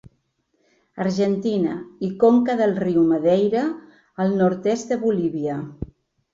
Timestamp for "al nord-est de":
4.27-5.01